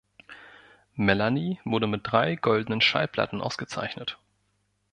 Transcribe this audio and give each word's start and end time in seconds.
Melanie 0.95 1.59
wurde 1.63 1.85
mit 1.85 2.01
drei 2.05 2.35
goldenen 2.35 2.81
Schallplatten 2.81 3.39
ausgezeichnet. 3.39 4.17